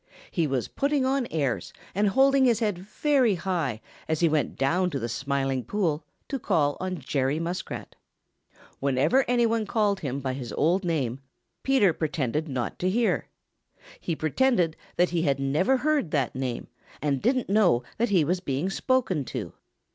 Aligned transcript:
He 0.31 0.47
was 0.47 0.67
putting 0.67 1.05
on 1.05 1.27
airs 1.29 1.71
and 1.93 2.09
holding 2.09 2.45
his 2.45 2.59
head 2.59 2.79
very 2.79 3.35
high 3.35 3.81
as 4.07 4.19
he 4.19 4.27
went 4.27 4.55
down 4.55 4.89
to 4.89 4.97
the 4.97 5.07
Smiling 5.07 5.63
Pool 5.63 6.03
to 6.27 6.39
call 6.39 6.75
on 6.79 6.97
Jeny 6.97 7.39
Muskrat. 7.39 7.93
Whenever 8.79 9.23
any 9.27 9.45
one 9.45 9.67
called 9.67 9.99
him 9.99 10.19
by 10.19 10.33
his 10.33 10.51
old 10.53 10.83
name, 10.83 11.19
Peter 11.61 11.93
pretended 11.93 12.49
not 12.49 12.79
to 12.79 12.89
hear. 12.89 13.27
He 13.99 14.15
pretended 14.15 14.75
that 14.95 15.11
he 15.11 15.21
had 15.21 15.39
never 15.39 15.77
heard 15.77 16.09
that 16.09 16.33
name 16.33 16.67
and 16.99 17.21
didn't 17.21 17.47
know 17.47 17.83
that 17.99 18.09
he 18.09 18.23
was 18.25 18.39
being 18.39 18.71
spoken 18.71 19.23
to. 19.25 19.53